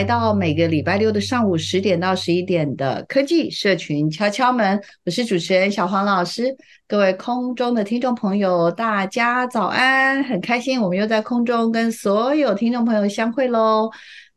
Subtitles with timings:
[0.00, 6.56] 来到每个礼拜六的上午十点到十一点的科技社群敲敲门，我是主持人小黄老师。
[6.88, 10.24] 各位空中的听众朋友，大家早安！
[10.24, 13.90] 很开心，我们又在空中跟所有听众朋友相会喽。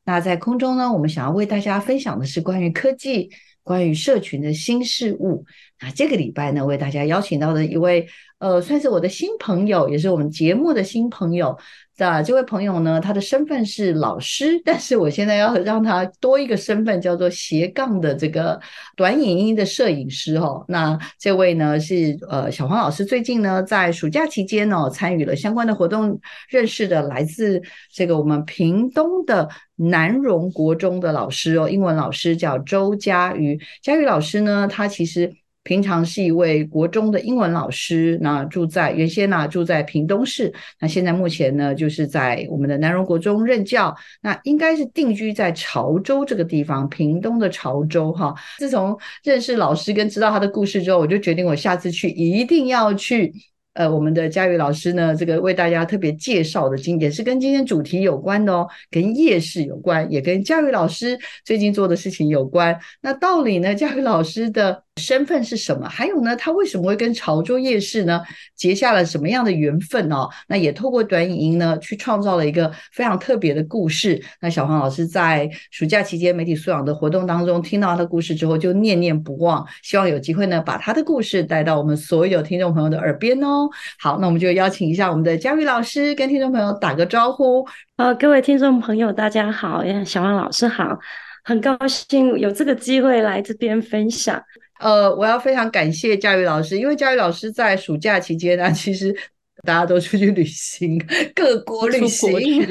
[0.04, 3.30] 那在空中呢，我们想要为大家分享的是关于科技、
[3.64, 5.46] 关于社群的新事物。
[5.80, 8.06] 那这个礼拜呢，为大家邀请到的一位，
[8.40, 11.58] 呃，算是我的新朋友，也是我们节目的新朋友。
[11.96, 18.60] 的这位朋友呢，他的身份是老师，但是我现在要让他多一个身份，叫做斜杠的这个
[18.96, 20.66] 短影音的摄影师哦。
[20.68, 26.20] 那这位呢是呃小黄老师，最近呢在暑假期间呢、哦、参与了相关的活动，
[26.50, 33.60] 认识的来自这个我们屏东的南荣国中的老师哦，英文老师叫周佳瑜。
[33.84, 35.32] 佳瑜老师呢，他其实。
[35.64, 48.34] 平常是一位国中的英文老师，那住在原先呢住在屏东市，那现在目前呢就是在我们的南荣国中任教，那应该是定居在潮州这个地方，屏东的潮州哈。
[48.58, 53.34] 自从认识老师跟知道他的故事之后，我就决定我下次去一定要去。
[53.76, 62.80] 呃，我们的佳瑜老师呢，这个为大家特别介绍的经典是跟今天主题有关的哦，跟夜市有关，也跟佳瑜老师最近做的事情有关。
[63.02, 65.88] 那道理呢，佳瑜老师的身份是什么？
[65.90, 68.22] 还有呢，他为什么会跟潮州夜市呢
[68.56, 70.30] 结下了什么样的缘分哦？
[70.48, 74.22] 那也透过短影音呢，去创造了一个非常特别的故事。
[74.40, 83.68] 那小黄老师在暑假期间媒体素养的活动当中听到他的故事之后，就念念不忘，希望有机会呢，把他的故事带到我们所有听众朋友的耳边哦。
[84.00, 87.66] 好，那我们就邀请一下我们的佳瑜老师跟听众朋友打个招呼。
[87.98, 90.98] 呃，各位听众朋友，大家好，小黄老师好，
[91.44, 94.42] 很高兴有这个机会来这边分享。
[94.84, 99.16] 呃，我要非常感谢佳瑜老师，因为佳瑜老师在暑假期间呢， 其实
[99.64, 101.02] 大家都出去旅行，
[101.34, 102.66] 各国旅 行，旅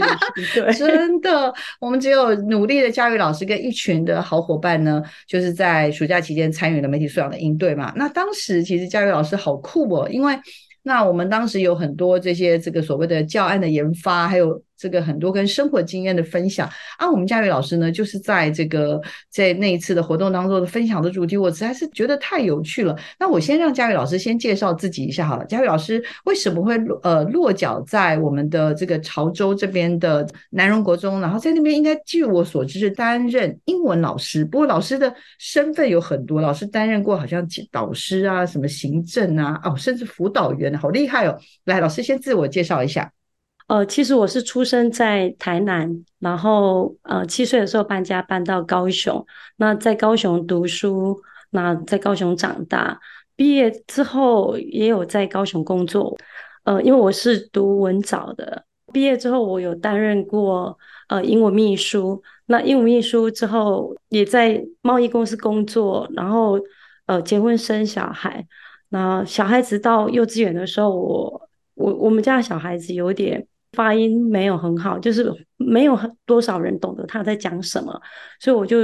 [0.44, 7.92] 行，真的，我们只有努力的佳瑜老师跟一群的好伙伴呢，就是在暑假期间参与了媒体素养的应对嘛。
[7.96, 10.38] 那当时其实佳瑜老师好酷哦，因为
[10.82, 14.62] 那我们当时有很多这些这个所谓的教案的研发，还有。
[14.82, 19.00] 这个很多跟生活经验的分享啊，我们佳宇老师呢，就是在这个
[19.30, 22.98] 在那一次的活动当中的分享的主题，我实在是觉得太有趣了。
[23.16, 25.44] 那我先让佳宇老师先介绍自己一下好了。
[25.44, 31.20] 佳宇老师为什么会呃落脚在我们的这个潮州这边的南荣国中？
[31.20, 41.38] 然后在那边应该据我所知是担任英文老师，不过老师的身份有很多，老师担任过好像导师啊，什么行政啊，哦，甚至辅导员，好厉害哦。
[41.66, 43.12] 来，老师先自我介绍一下。
[43.72, 49.24] 呃，其实我是出生在台南，然后呃七岁的时候搬家搬到高雄，
[49.56, 51.18] 那在高雄读书，
[51.52, 53.00] 那在高雄长大，
[53.34, 56.14] 毕业之后也有在高雄工作，
[56.64, 60.78] 呃，因为我是读文藻的，毕业之后我有担任过
[61.08, 66.60] 呃英文秘书，那英文秘书之后也在贸易公司工作，然后
[67.06, 68.46] 呃结婚生小孩，
[68.90, 73.46] 那小孩子到幼稚园的时候，我我我们家小孩子有点。
[73.72, 77.98] 发音没有很好，就是没有很多少人懂得他在讲什么，
[78.38, 78.76] 所以我就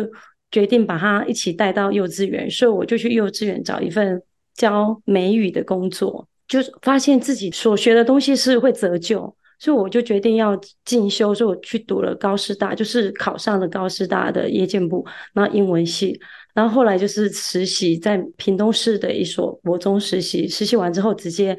[0.51, 4.23] 决定把他一起带到幼稚园，所以我就去幼稚园找一份
[4.55, 16.19] 教美语的工作，就发现自己所学的东西是会折旧，所以我就决定要进修，所以我去读了高师大，就是考上了高师大的夜间部，然后英文系，
[16.55, 21.59] 然后后来就是实习在屏东市的一所国中实习，实习完之后直接。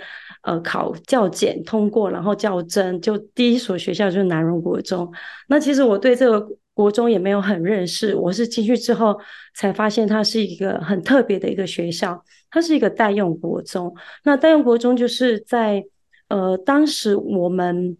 [0.49, 5.07] 呃，考教检通过，然后教甄，就第一所学校就是南荣国中。
[5.47, 6.43] 那其实我对这个
[6.73, 9.15] 国中也没有很认识，我是进去之后
[9.53, 13.93] 才发现它是一个很特别的一个学校，它是一个代用国中。
[14.23, 15.85] 那代用国中就是在
[16.29, 17.95] 呃当时我们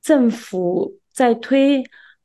[0.00, 1.82] 政府在推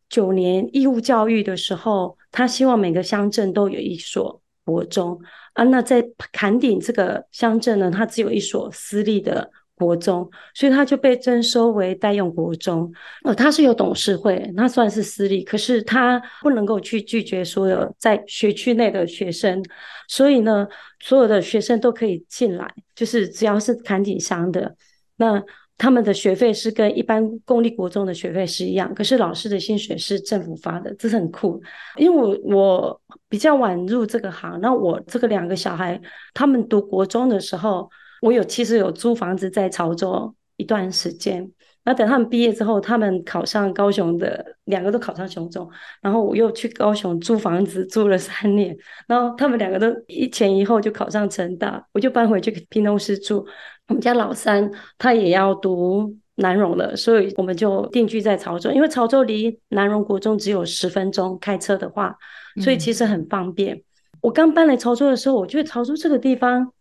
[0.10, 5.18] 九年义务教育的时候，他希望每个乡镇都有一所国中
[5.54, 5.64] 啊。
[5.64, 12.92] 那在坎顶这个乡镇呢，它只有一所私立的国中，所以它就被征收为代用国中。
[13.24, 19.64] 呃，它是有董事会，那算是私立，可是它不能够去拒绝所有在学区内的学生，
[20.10, 20.68] 所以呢，
[21.00, 24.76] 所有的学生都可以进来，就是只要是坎顶乡的
[25.16, 25.42] 那。
[25.78, 31.62] 他们的学费是跟一般公立国中的学费是一样，可是老师的薪水是政府发的，这是很酷。
[31.98, 36.00] 因为我我比较晚入这个行，那我这个两个小孩
[36.34, 37.90] 他们读国中的时候，
[38.22, 41.52] 我有其实有租房子在潮州一段时间。
[41.88, 45.70] 那等他们毕业之后，他们考上高雄的，两个都考上雄中，
[46.02, 48.76] 然后我又去高雄租房子住了三年，
[49.08, 53.46] 然后他们两个都一前一后就考上成大，我就搬回去给屏东市住。
[53.88, 62.16] 我们家老三他也要读南荣了，所以我们就定居在潮州，因为潮州离南荣国中只有十分钟开车的话，
[62.62, 63.76] 所以其实很方便。
[63.76, 63.84] 嗯、
[64.22, 66.74] 我刚搬来潮州的时候，我觉得潮州这个地方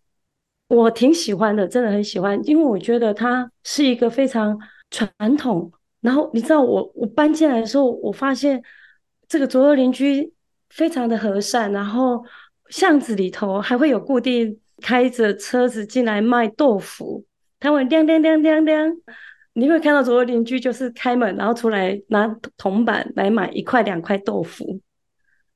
[0.69, 4.59] 我挺喜欢的，真的很喜欢，因为我觉得它是一个非常。
[4.91, 5.73] 传统，
[6.03, 8.63] 然后你知道我我搬进来的时候，我发现
[9.27, 10.33] 这个左右邻居
[10.71, 12.25] 非常的和善，然后
[12.69, 17.25] 巷子里头还会有固定开着车子进来卖豆腐，
[17.59, 18.95] 他会亮亮亮亮亮，
[19.55, 22.29] 你会看到左右邻居就是开门，然后出来拿
[22.59, 24.79] 铜板来买一块两块豆腐，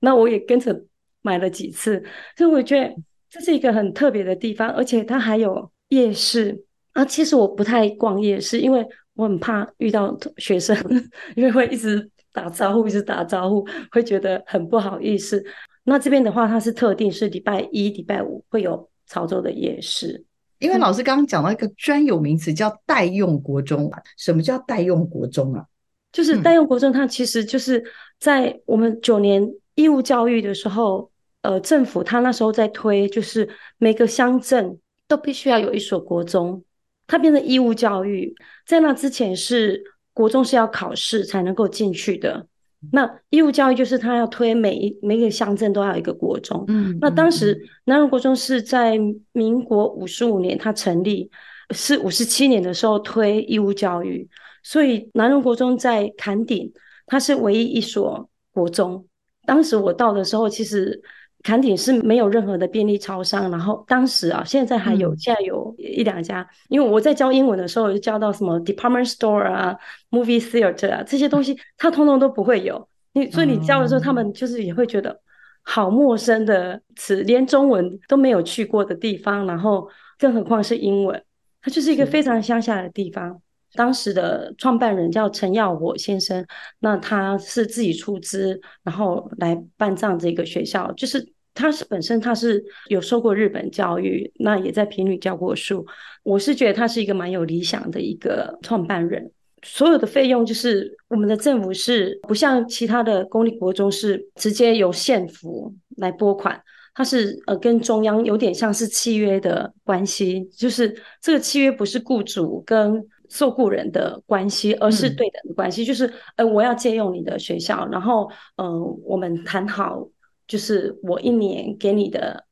[0.00, 0.82] 那我也跟着
[1.20, 2.02] 买了几次，
[2.38, 2.96] 所以我觉得
[3.28, 6.64] 这是一个很特别的地方，而且它还有夜市
[6.94, 7.04] 啊。
[7.04, 8.82] 其实我不太逛夜市，因为
[9.14, 10.74] 我很怕遇到学生，
[11.36, 15.44] 因为会一直打招呼，一直打招呼，会觉得很不好意思。
[15.84, 20.24] 那这边的话，它是特定是礼拜一、礼拜五会有潮州的夜市。
[20.58, 25.64] 因为老师刚刚讲到一个专有名词叫代用国中，什么叫代用国中啊？
[26.10, 27.84] 就是代用国中，它其实就是
[28.18, 31.10] 在我们九年义务教育的时候，
[31.42, 36.64] 呃，政府他那时候在推，就是每个乡镇都必须要有一所国中。
[37.06, 38.34] 它变成义务教育，
[38.66, 39.82] 在那之前是
[40.12, 42.47] 国中是要考试才能够进去的。
[42.92, 46.64] 那义务教育就是他要推每一每个乡镇都要一个国中。
[46.68, 48.98] 嗯，那当时南荣国中是在
[49.32, 51.30] 民国五十五年他成立，
[51.70, 54.28] 是五十七年的时候推义务教育，
[54.62, 56.72] 所以南荣国中在坎顶，
[57.06, 59.04] 它是唯一一所国中。
[59.44, 61.02] 当时我到的时候，其实。
[61.44, 66.46] 崁顶是没有任何的便利超商，然后当时啊，现在还有，现在有一两家。
[66.68, 69.76] 因为我在教英文的时候，就教到什么 department store 啊、
[70.10, 72.88] movie theater 啊这些东西， 它通通都不会有。
[73.12, 75.20] 你所以你教的时候，他们就是也会觉得
[75.62, 79.88] 好陌生的词，连中文都没有去过的地方，然后
[80.18, 81.22] 更何况是英文，
[81.62, 83.40] 它就是一个非常乡下的地方。
[83.74, 86.44] 当时的创办人叫陈耀火先生，
[86.80, 90.90] 那他是自己出资，然后来办这样这个学校。
[90.92, 95.86] 就是他是本身他是有受过日本教育，那也在平旅教过书。
[96.22, 99.30] 我是觉得他是一个蛮有理想的一个创办人。
[99.62, 106.62] 所有的费用就是我们的政府是不像其他的公立国中是直接由县府来拨款，
[106.94, 120.08] 他是呃跟中央有点像是契约的关系，就是这个契约不是雇主跟受雇人的关系，而是对等的关系，嗯、就是呃，我要借用你的学校，然后呃，我们谈好，
[120.46, 122.46] 就是我一年给你的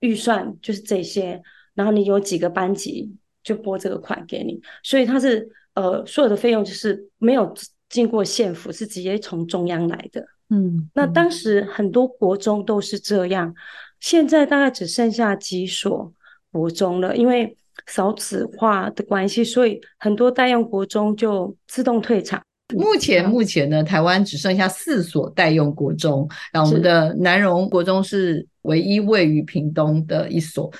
[0.00, 1.42] 预算就是这些，
[1.74, 3.12] 然后你有几个班级
[3.42, 7.52] 就拨这个款给你，所以它是呃，所有的费用就是没有
[7.88, 10.24] 经过县府，是直接从中央来的。
[10.50, 13.52] 嗯，那当时很多国中都是这样，
[13.98, 16.12] 现在大概只剩下几所
[16.52, 17.56] 国中了，因为。
[17.86, 22.42] 少子化的关系，所以很多代用国中就自动退场。
[22.74, 30.70] 目前目前呢，台湾只剩下四所代用国中，然后我们的南荣国中是唯一位于屏东的一所。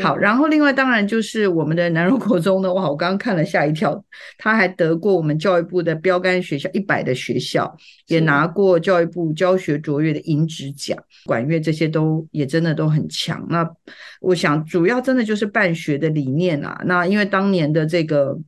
[0.00, 4.02] 好，然后另外当然就是我们的南荣国中呢，哇，我刚刚看了吓一跳，
[4.36, 7.76] 他还得过我们教育部的标杆学校一百的学校，
[8.06, 13.46] 也拿过教育部教学卓越的银质奖，管乐这些都也真的都很强。
[13.48, 13.68] 那
[14.20, 18.38] 我想主要真的就是办学的理念啊，那因为当年的这个。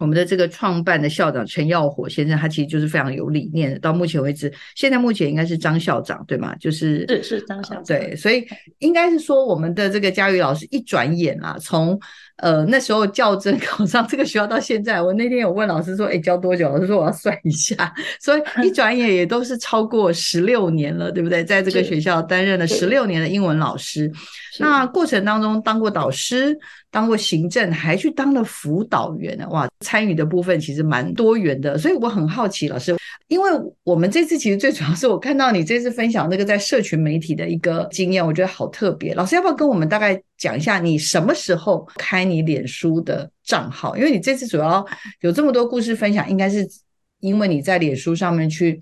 [0.00, 3.78] 我们的这个创办的校长陈耀火先生，他其实就是非常有理念的。
[3.78, 6.56] 到目前为止，现在目前应该是张校长对吗？
[6.56, 7.84] 就是是是张校长。
[7.84, 8.44] 对，所以
[8.78, 12.00] 应该是说，我们的这个佳瑜老师一转眼啊，从
[12.40, 16.68] 呃那时候较真考上这个学校到现在，我那天有问老师说，哎，教多久？
[16.68, 21.44] 老师说我要算一下， 所以一转眼也都是超过十六年了，对不对？
[21.44, 24.10] 在这个学校担任了十六年的英文老师，
[24.58, 26.58] 那过程当中当过导师。
[26.92, 32.96] 当过行政，还去当了辅导员呢，哇，参与的部分其实蛮多元的，所以我很好奇，老师，
[33.28, 33.48] 因为
[33.84, 39.14] 我们这次其实最主要是我看到你这次分享那个在社群媒体的一个经验，我觉得好特别。
[39.14, 43.96] 老师要不要跟我们大概讲一下，你什么时候开你脸书的账号？
[43.96, 44.84] 因为你这次主要
[45.20, 46.68] 有这么多故事分享，应该是
[47.20, 48.80] 因为你在脸书上面去。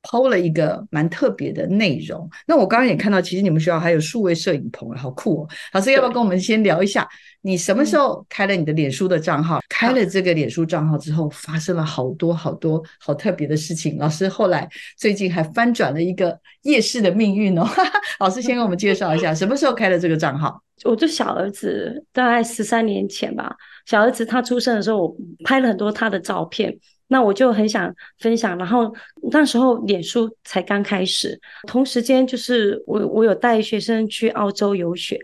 [0.00, 5.48] PO 了一个蛮特别的内容，那我刚刚也看到，其实你们学校还有数位摄影棚，好酷哦！
[5.72, 7.06] 老师要不要跟我们先聊一下，
[7.42, 9.58] 你什么时候开了你的脸书的账号？
[9.68, 13.98] 开了这个脸书账号之后，发生了好多好多好特别的事情。
[13.98, 17.68] 老师后来最近还翻转了一个夜市的命运哦。
[18.20, 20.62] 老师先给我们介绍一下，什么时候开了这个账号？
[20.84, 23.54] 我就小儿子大概十三年前吧，
[23.86, 26.78] 小儿子他出生的时候，我拍了很多他的照片。
[27.10, 28.94] 那我就很想分享，然后
[29.32, 35.18] 那时候脸书才刚开始，同时间就是我我有带学生去澳洲游学，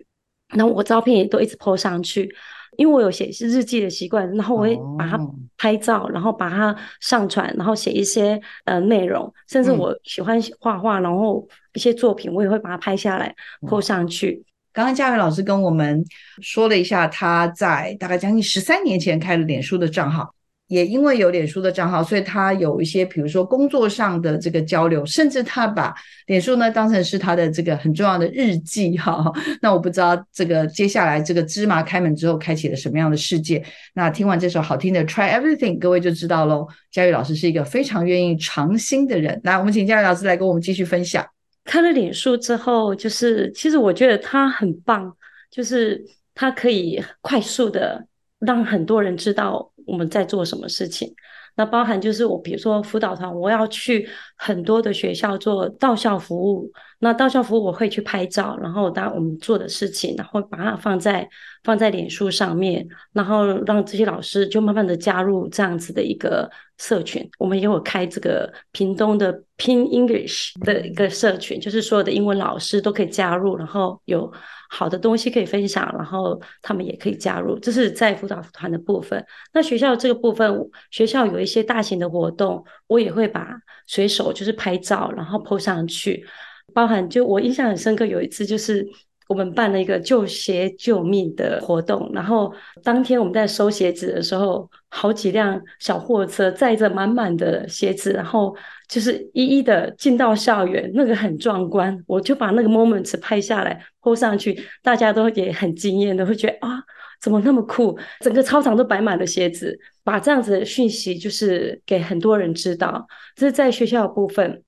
[0.57, 2.35] 然后我照片也都一直 po 上去，
[2.79, 5.21] 因为我有写日记的习惯，然后我会把它
[5.59, 13.35] 拍照，然后把它上传，然后写一些呃内容，甚至我喜欢画画，然后一些作品我也会把它拍下来
[13.69, 14.43] po 上去。
[14.75, 16.05] 刚刚佳媛老师跟我们
[16.43, 20.35] 说了一下，他在大概将近十三年前开了脸书的账号。
[20.67, 25.95] 也因为有脸书的账号，所以他有一些，比如说工作上的这个交流，甚至他把
[26.27, 29.31] 脸书呢当成是他的这个很重要的日记哈。
[29.61, 33.63] 那我不知道这个接下来这个芝麻开门之后开启了什么样的世界。
[33.93, 36.67] 那听完这首好听的 Try Everything，各位就知道喽。
[36.91, 39.39] 佳宇老师是一个非常愿意尝新的人。
[39.45, 41.34] 来，我们请佳宇老师来跟我们继续分享。
[41.65, 45.17] 开了脸书之后，就是其实我觉得他很棒，
[45.51, 46.05] 就是
[46.35, 48.07] 他可以快速的
[48.39, 49.71] 让很多人知道。
[49.87, 51.15] 我们在做什么事情？
[51.57, 56.71] 那包含就是我，比如说辅导团，我要去很多的学校做到校服务。
[56.99, 61.29] 那到校服务我会去拍照，然后当我们做的事情，然后把它放在
[61.63, 67.29] 放在脸书上面，然后让这些老师就慢慢的加入这样子的一个社群。
[67.39, 74.33] 我们也有开这个屏东的拼 English 的一个社群，就是所有的英文老师都可以加入，然后有。
[74.77, 79.25] 好的东西可以分享，然后他们也可以加入，这是在辅导团的部分。
[79.53, 80.53] 那学校这个部分，
[80.91, 86.27] 学校有一些大型的活动，我也会把随手就是拍照，然后 po 上去。
[86.73, 88.85] 包含就我印象很深刻，有一次就是
[89.29, 92.53] 我们办了一个救鞋救命的活动，然后
[92.83, 98.57] 当天我们在收鞋子的时候，好几辆小货车载着满满的鞋子，然后。
[98.87, 106.83] 就是一一的进到校园，那个很壮观，我就把那个 moments 拍下来 po 上去，大家都也很惊艳的，会觉得啊，
[107.19, 107.99] 怎么那么酷？
[108.21, 113.07] 整个操场都摆满了鞋子，把这样子的讯息就是给很多人知道。
[113.35, 114.63] 这是在学校的部分。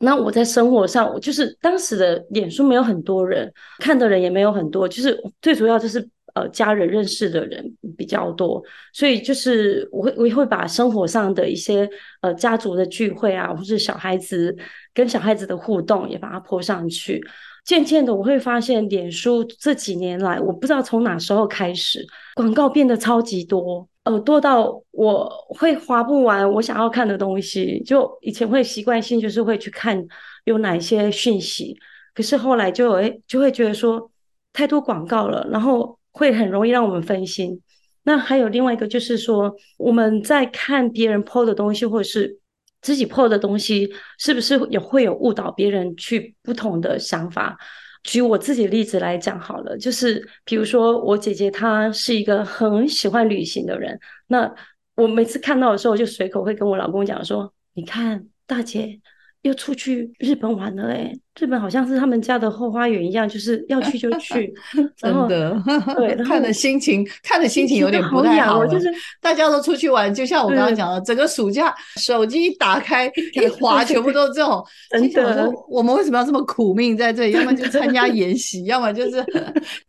[0.00, 6.06] 那我在生活上，我就是当时的脸书没有很多人看的人也没有很多，就是最主要就是。
[6.34, 11.88] 呃，家人认识的人比较多，所以就是我会我会把生活上的一些
[12.20, 14.56] 呃家族的聚会啊，或是小孩子
[14.94, 17.22] 跟小孩子的互动也把它 po 上去。
[17.64, 27.82] 渐渐的，我会发现脸书这几年来，我不知道从哪时候开始，广告变得超级多，呃，多到我会划不完我想要看的东西。
[27.84, 30.02] 就以前会习惯性就是会去看
[30.44, 31.76] 有哪一些讯息，
[32.14, 34.10] 可是后来就诶就会觉得说
[34.54, 35.99] 太多广告了，然后。
[36.10, 37.60] 会很容易让我们分心。
[38.02, 42.38] 那还有另外一个，就是说我们在看别人 po 的东西，或者是
[42.80, 47.58] 自己 po 的东西，是不是也会有误导别人去不同的想法？
[48.02, 54.50] 举我自己的例子来讲好了，就是比如说我姐姐她是一个很喜欢旅行的人，那
[54.96, 59.00] 我每次看到的时候，就随口会跟我老公讲说：“你看，大姐。”
[59.42, 64.52] 又出去日本玩了哎，日本好像是他们家的后花园一样，就是要去就 去，
[64.96, 65.56] 真的。
[65.96, 68.54] 对， 看的心情，看的心情有点不太好。
[68.54, 74.62] 好就是大家都出去玩，就像我刚刚讲的，整个暑假手机一打开 一滑，全部都是这种。
[74.90, 77.32] 真的，我们为什么要这么苦命在这里？
[77.32, 79.24] 要么就参加演习，要么就是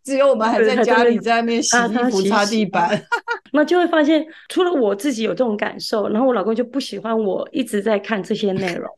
[0.03, 3.01] 只有我们还在家里在外面洗衣服、擦地板。
[3.51, 8.89] 那就会发现，除了我自己有这种感受，然后我老公就不喜欢我一直在看这些内容。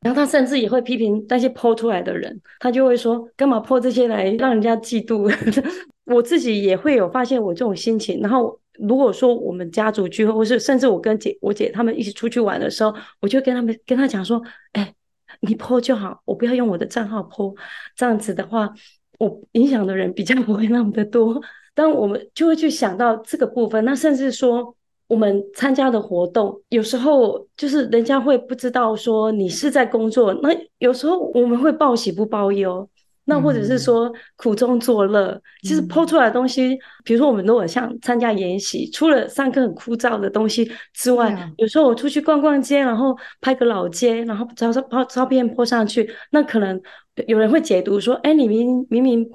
[0.00, 5.30] 然后他甚至也会批评那些 po 出来的人，他就会说干嘛 po 这些来让人家嫉妒？
[6.06, 8.20] 我自己也会有发现我这种心情。
[8.20, 14.42] 然后如果说我们家族聚会，或是甚至我跟姐我姐他们一起出去玩的时候，我就跟他们跟他讲说
[14.72, 14.92] ：“哎，
[15.40, 17.54] 你 po 就好，我不要用我的账号 po。
[17.94, 18.72] 这样子的话，
[19.18, 21.40] 我影响的人比较不会那么的多。
[21.74, 24.74] 当我们就会去想到这个部分，那甚至说
[25.10, 30.48] 我们参加的活动，有时候就是人家会不知道说你是在工作，那
[30.78, 32.88] 有时候我们会报喜不报忧。
[33.24, 46.80] 那或者是说苦中作乐，嗯、其实 po 出来的东西，比如说我们如果像参加研习，除了上课很枯燥的东西之外，嗯、有时候我出去逛逛街，然后拍个老街，然后照照照照片 po 上去，那可能
[47.28, 49.30] 有人会解读说，哎，你明明明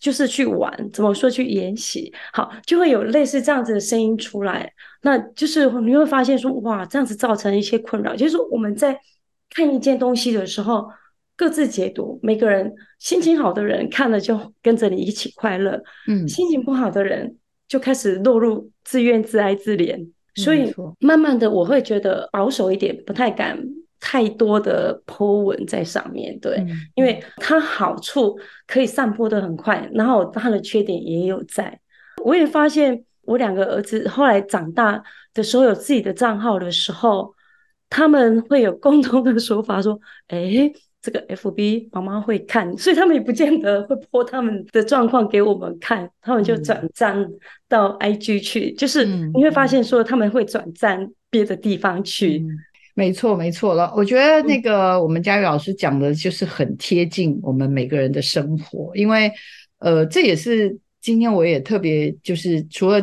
[0.00, 2.12] 就是去玩，怎么说去研习？
[2.32, 4.72] 好，就会有类似这样子的声音出来，
[5.06, 8.98] 那就是你会发现说，哇，这样子造成一些困扰，就是说我们在
[9.48, 10.86] 看一件东西的时候。
[11.38, 17.36] 各自解读，每个人心情好的人看了就跟着你一起快乐，嗯，心情不好的人
[17.68, 19.98] 就开始落入自怨自哀自怜。
[20.36, 23.62] 所以慢慢的，我会觉得保守一点，不太敢
[24.00, 31.78] 太多的 po 文在上面，对，嗯、因为它好处可以散播的很快，然后它的缺点也有在。
[32.24, 35.02] 我也发现，我两个儿子后来长大
[35.34, 37.34] 的时候有自己的账号的时候，
[37.90, 40.72] 他们会有共同的说法，说，哎。
[41.02, 47.24] 这个 FB 妈妈会看，所以他们也不见得会 po 他们的状况给我们看，他们就转战
[47.68, 52.38] 到 IG 去，嗯、就是你会发现说他们会转战别的地方去。
[52.38, 52.48] 嗯、
[52.96, 53.92] 没错，没错了。
[53.94, 59.30] 我觉得那个我们佳宇老师讲的就是很贴近我们每个人的生活，因为
[59.78, 63.00] 呃，这也是今天我也特别就是除了。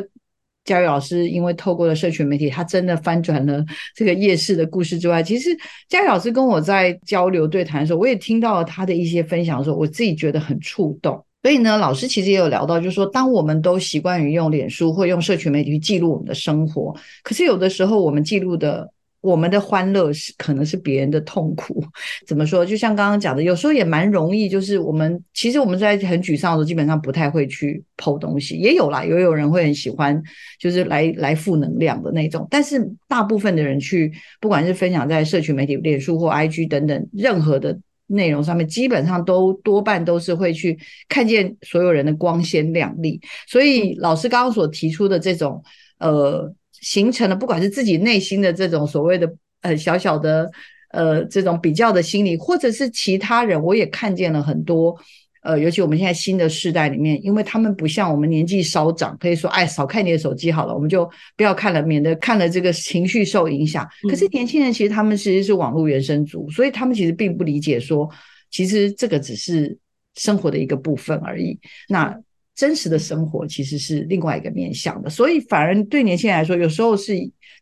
[0.66, 3.64] 佳宇老师因为透过了社群媒体，他真的翻转了
[3.96, 5.50] 这个夜市的故事之外，其实
[5.90, 11.22] 佳宇老师跟我在交流对谈的时候，我也听到了他的一些分享的时候，我自己觉得很触动。
[11.42, 18.93] 所以呢，老师其实也有聊到，就是说，当我们都习惯于用脸书或用社群媒体去记录我们的生活，可是有的时候我们记录的。
[19.24, 21.82] 我们的欢乐是可能是别人的痛苦，
[22.28, 22.66] 怎么说？
[22.66, 30.22] 就像刚刚讲的，有时候也蛮容易，就是我们其实我们在很沮丧的时候，基本上不太会去剖东西，也有啦，也有人会很喜欢，
[30.60, 32.46] 就是来来负能量的那种。
[32.52, 34.12] 但是大部分的人去，
[34.42, 40.78] 不管是分享在社群媒体、脸书或 IG 等等任何的内容上面，基本上都多半都是会去
[41.08, 43.22] 看见所有人的光鲜亮丽。
[43.48, 45.64] 所以老师刚刚所提出的这种，
[46.00, 46.54] 呃。
[46.84, 50.52] 形成了，不管是自己内心的这种所谓的呃小小的
[50.92, 54.96] 呃这种比较的心理，或者是其他人，我也看见了很多
[55.44, 63.88] 呃，尤其我们现在新的世代里面，因为他们不像我们年纪稍长，可以说哎少看你的手机好了，我们就不要看了，免得看了这个情绪受影响。
[64.10, 68.10] 可是年轻人其实他们其实是网络原生族，所以他们其实并不理解说，
[68.52, 69.78] 其实这个只是
[70.16, 71.58] 生活的一个部分而已。
[71.88, 72.14] 那。
[72.56, 77.14] 真实的生活其实是另外一个面向的，所以反而对年轻人来说，有时候是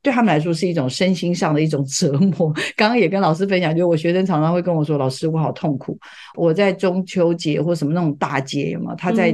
[0.01, 2.51] 对他们来说是一种身心上的一种折磨。
[2.75, 5.97] 刚刚也跟老师分享，就我学生常常会跟我说：“老师，我好痛苦。
[6.35, 9.33] 我在中秋节或什么那种大节嘛，他在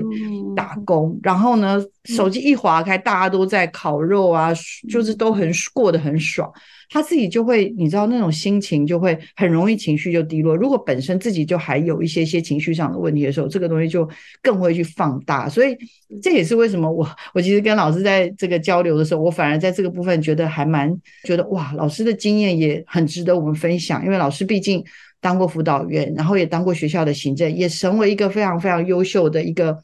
[0.55, 4.51] 打工，嗯、然后呢，手机一划开，大家都在烤肉啊，
[4.89, 6.51] 就是都很过得很爽。”
[6.89, 10.55] 他自己就会，你知道那种心情就会很容易情绪就低落。
[10.55, 14.09] 如果本身自己就还有一些些情绪上的问题的时候，这个东西就
[14.41, 15.49] 更会去放大。
[15.49, 15.75] 所以
[16.21, 24.03] 这也是为什么我我其实跟老师在这个交流的时候，我反而在这个部分觉得还蛮觉得哇，老师的经验也很值得我们分享。
[24.05, 24.83] 因为老师毕竟
[25.19, 29.83] 当过辅导员，然后也当过学校的行政，也成为一个非常非常优秀的一个。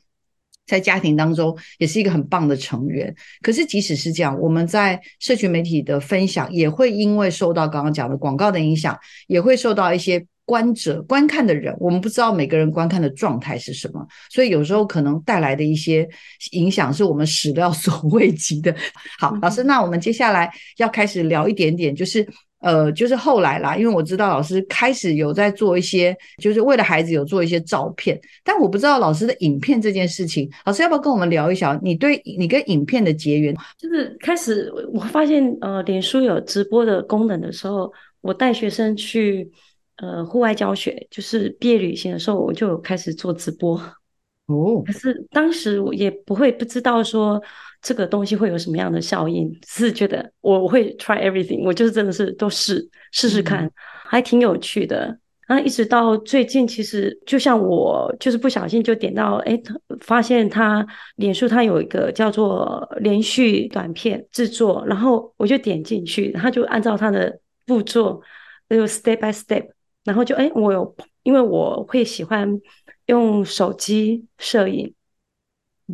[0.65, 8.97] 在家庭当中也是一个很棒的成员，可是即使是这样，我们在社群媒体的分享也会因为受到刚刚讲的广告的影响，
[9.27, 16.07] 也会受到一些观者观看的人，我们不知道每个人观看的状态是什么，所以有时候可能带来的一些
[16.51, 18.75] 影响是我们始料所未及的。
[19.19, 22.27] 好，老师，那我们接下来要开始聊一点点，就是。
[22.63, 31.77] 呃，就是后来啦，因为我知道老师开始有在做一些，就是为了孩子有做一些照片，但我不知道老师的影片这件事情，老师要不要跟我们聊一下？
[31.83, 33.53] 你对你跟影片的结缘？
[33.77, 39.51] 就是开始我发现，呃，脸书有直播的功能的时候，我带学生去
[39.97, 43.75] 呃户外教学，就是毕业旅行的时候，我就有开始做直播。
[44.47, 47.41] 哦，可是当时我也不会不知道说。
[47.85, 49.53] 这个东西会有什么样的效应？
[49.67, 53.69] 是觉得我会 try everything，我就是真的是都试试试看，
[54.05, 55.19] 还挺有趣的。
[55.45, 59.61] 然后一直到最近，其实就像我就是不小心就点到，哎，
[59.99, 68.21] 发现他脸书他有一个叫做连续短片制作，然后我就点进去，他就按照他的步骤，
[68.69, 69.67] 就 step by step，
[70.03, 72.59] 然后就哎，我有因为我会喜欢
[73.05, 74.93] 用手机摄影。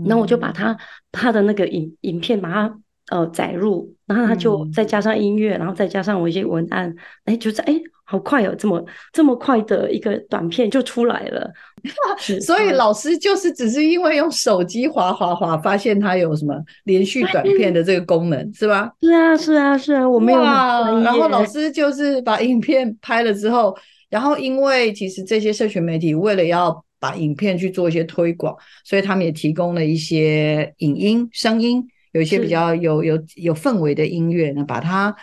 [0.05, 0.77] 那我就把他
[1.11, 6.95] 他的那个影影片把它呃载入，然后他就再加上音乐，然后再加上我一些文案，
[7.25, 7.73] 哎，就是哎，
[8.05, 11.51] 好快哦，这么这么快的一个短片就出来了。
[12.45, 18.91] 所以老师就是只是因为用手机滑滑滑，发现它有什么连续短片的这个功能，是吧？
[19.01, 20.41] 是啊，是啊，是啊，我没有。
[20.41, 23.75] 然后老师就是把影片拍了之后，
[24.09, 35.15] 然后因为其实这些社群媒体为了要把影片去做一些推广，所以他们也提供了一些影音、声音，有一些比较有有有氛围的音乐呢，把它。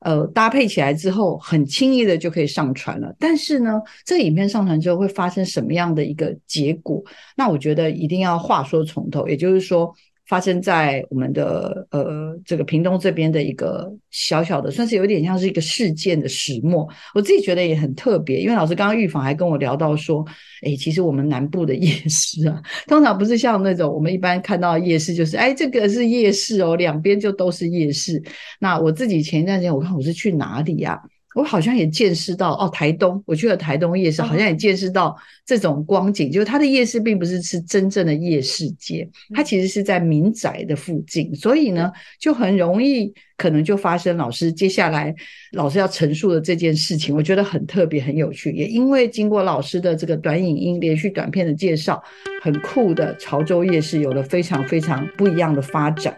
[0.00, 3.12] 呃，搭配起来之后，很轻易的就可以上传了。
[3.18, 7.02] 但是呢，这个影片上传之后会发生什么样的一个结果？
[7.34, 9.92] 那我觉得一定要话说从头，也就是说。
[10.28, 16.88] 发生在我们的呃这个屏东这边的一个小小的，算是有点像是一个事件的始末。
[17.14, 20.24] 我自己觉得也很特别，因为老师刚刚预防还跟我聊到说，
[20.62, 28.22] 哎，其实我们南部的夜市啊， 通常不是像那种我们一般看到的夜市，就是哎这个是夜市哦，两边就都是夜市。
[28.58, 31.00] 那我自己前一段时间我看我是去哪里呀？
[31.36, 45.14] 我好像也见识到哦，台东，我去了台东夜市，好像也见识到这种光景，就是它的夜市并不是是真正的夜市街，它其实是在民宅的附近，所以呢，就很容易可能就发生老师接下来
[45.52, 52.02] 老师要陈述的这件事情，我觉得很特别，很有趣，也因为经过老师的这个短影音连续短片的介绍，
[52.40, 56.16] 很酷的潮州夜市有了非常非常不一样的发展。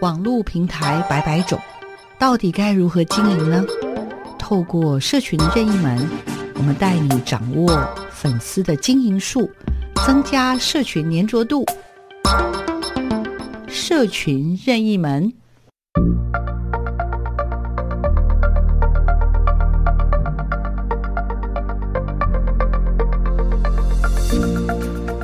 [0.00, 1.58] 网络平台百百种，
[2.20, 3.64] 到底该如何经营呢？
[4.38, 5.98] 透过社群任意门，
[6.54, 7.68] 我们带你掌握
[8.08, 9.50] 粉丝的经营术，
[10.06, 11.64] 增加社群粘着度。
[13.66, 15.32] 社群任意门，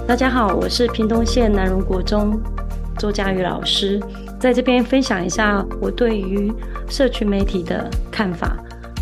[0.04, 2.42] 大家好，我是屏东县南荣国中
[2.98, 4.02] 周佳宇老师。
[4.38, 6.52] 在这边分享一下我对于
[6.88, 8.56] 社群媒体的看法。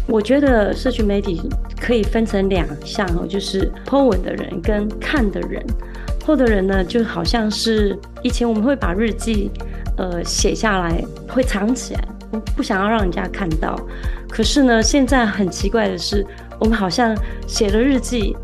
[0.08, 1.40] 我觉得社群媒体
[1.80, 5.64] 可以分成两项，就是 po 文的人跟看的人。
[6.24, 9.50] po 的人呢，就好像是以前我们会把日记
[9.96, 13.78] 呃写下来，会藏起来，我不想要让人家看到。
[14.28, 16.26] 可是呢，现在很奇怪的是，
[16.58, 17.16] 我们好像
[17.46, 18.36] 写了日记，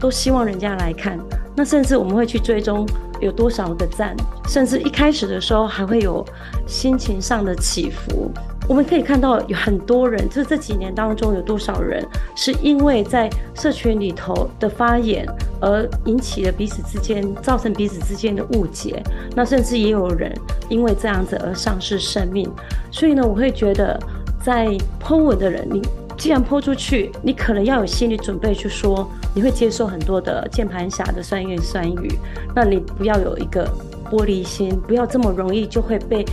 [0.00, 1.18] 都希望人家来看。
[1.54, 2.86] 那甚至我们会去追踪。
[3.24, 4.14] 有多少个赞，
[4.48, 6.22] 甚至一开始的时候还会有
[6.66, 8.30] 心情上的起伏。
[8.68, 12.06] 我们可以看到有很多人，就是这几年当中有多少人
[12.36, 15.26] 是因为在社群里头的发言
[15.60, 19.02] 而引起了彼此之间，造成彼此之间的误解。
[19.34, 20.30] 那甚至也有人
[20.68, 22.50] 因为这样子而丧失生命。
[22.90, 23.98] 所以呢，我会觉得
[24.42, 24.68] 在
[25.02, 25.80] po 文的人，你。
[26.16, 32.18] 既然泼出去，你可能要有心理准备，去说你会接受很多的键盘侠的酸言酸语。
[32.54, 33.68] 那你不要有一个
[34.10, 36.24] 玻璃心，不要这么容易就会被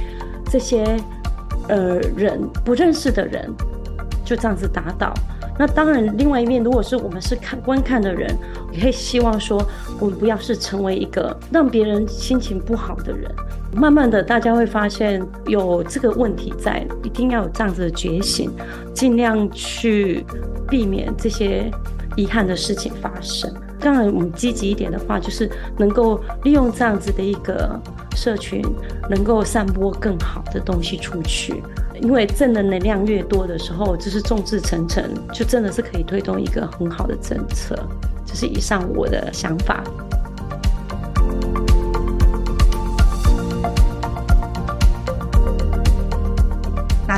[0.49, 0.83] 这些
[1.67, 3.49] 呃人不认识的人
[4.23, 5.13] 就这样子打倒。
[5.59, 8.35] 那当然，另外一面，如果是我们是看观看的人，
[8.71, 9.61] 也会希望说，
[9.99, 13.29] 我们不要是成为一个让别人心情不好的人。
[13.73, 18.51] 慢慢的，大家会发现有这个问题在，一定要有这样子的觉醒，
[18.93, 20.25] 尽量去
[20.69, 21.71] 避免这些
[22.15, 23.51] 遗憾的事情发生。
[23.79, 27.79] 当然，我们积极一点的话，就是能够利用这样子的一个
[28.15, 28.61] 社群，
[29.09, 31.63] 能够散播更好的东西出去。
[32.01, 35.03] 因为正的能量越多的时候，就是众志成城，
[35.33, 37.75] 就真的是可以推动一个很好的政策。
[38.25, 39.83] 这是以上我的想法。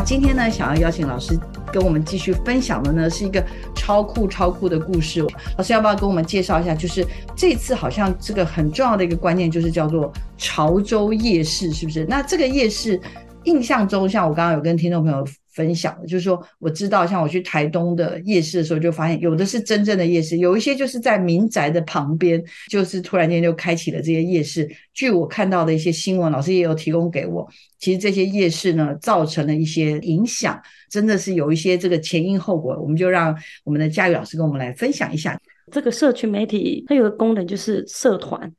[0.05, 1.39] 今天呢，想要邀请老师
[1.71, 3.41] 跟我们继续分享的呢，是一个
[3.73, 5.25] 超酷超酷的故事。
[5.57, 6.75] 老师要不要跟我们介绍一下？
[6.75, 12.05] 就是这次好像这个很重要的一个观念，就是叫做潮州夜市，是不是？
[12.05, 12.99] 那这个夜市
[13.45, 15.25] 印象中，像我刚刚有跟听众朋友。
[15.53, 24.69] 分享的，就是说，我知道，像我去台东的夜市的时候，就发现有的是真正的夜市，有一些就是在民宅的旁边，就是突然间就开启了这些夜市。
[24.93, 27.47] 据我看到的一些新闻，老师也有提供给我。
[27.79, 32.77] 其实这些夜市呢，造成了一些影响，真的是有一些这个前因后果。
[32.81, 35.39] 我们就让我们的佳宇老师跟我们来分享一下。
[35.71, 38.53] 这个社群媒体它有个功能就是社团。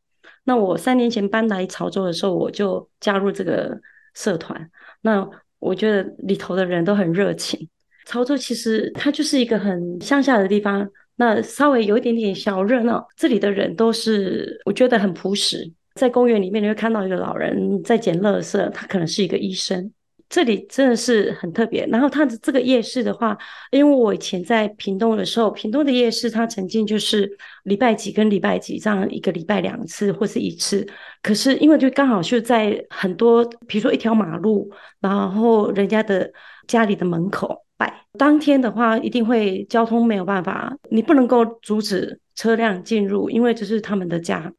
[0.45, 3.81] 那我三年前搬来潮州的时候，我就加入这个
[4.15, 4.71] 社团。
[5.01, 5.27] 那
[5.65, 7.69] 我觉得里头的人都很热情。
[8.07, 13.07] 潮州其实它就是一个很乡下的地方，那稍微有一点点小热闹。
[13.17, 15.73] 这里的人都是我觉得很朴实。
[15.95, 19.91] 在公园里面，你会看到一个老人在捡垃圾，他可能是一个医生。
[20.35, 21.87] 这里真的是很特别。
[21.87, 23.39] 然后它的这个夜市的话，
[23.71, 27.31] 因为我以前在屏东的时候，屏东的夜市它曾经就是
[27.63, 30.85] 礼拜几跟礼拜几这样一个礼拜两次或是一次。
[31.23, 34.69] 可是因为就刚好是在很多，比如说一条马路，
[34.99, 36.29] 然后人家的
[36.67, 44.53] 家里的门口摆，当天的话一定会交通没有办法，你不能够阻止车辆进入，因为这是他们的家。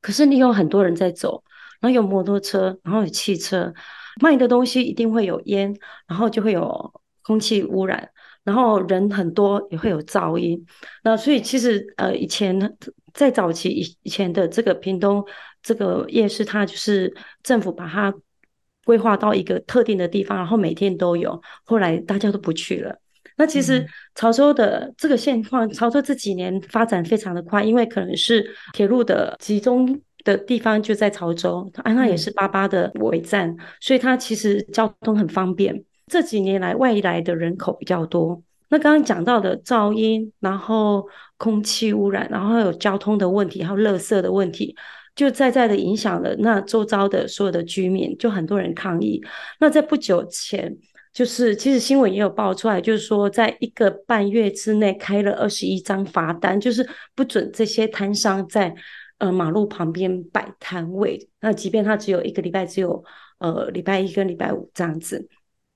[0.00, 1.42] 可是你有很多人在走，
[1.80, 3.74] 然后有摩托车，然后有汽车。
[4.20, 5.74] 卖的东西一定会有烟，
[6.06, 8.08] 然后就会有空气污染，
[8.44, 10.64] 然后人很多也会有噪音。
[11.04, 12.76] 那所以其实呃，以前
[13.12, 15.24] 在早期以以前的这个屏东
[15.62, 18.14] 这个夜市，它就是政府把它
[18.84, 21.40] 规划到一个特定的地方，然后每天都有。
[21.64, 22.98] 后来大家都不去了。
[23.36, 30.00] 那其实潮州的这个现况，潮州这几年发展非常的快，因为可能是铁路的集中。
[30.24, 35.84] 的地方就在潮州，安那也是八八的尾站，嗯，所以它其实交通很方便。
[36.06, 44.74] 这几年来外来的人口比较多，那刚刚讲到的噪音，然后空气污染，然后还有交通的问题，还有垃圾的问题，
[45.14, 49.22] 就在在的影响了那周遭的所有的居民，就很多人抗议。
[49.60, 50.74] 那在不久前，
[51.12, 58.74] 就是其实新闻也有报出来，就是说在一个半月之内开了二十一张罚单，就是不准这些摊商在。
[59.18, 63.02] 呃，马路旁边摆摊位，那即便他只有一个礼拜，只有
[63.38, 65.28] 呃礼拜一跟礼拜五这样子，